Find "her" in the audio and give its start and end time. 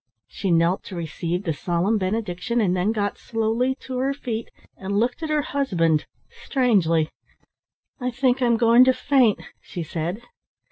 3.99-4.15, 5.29-5.43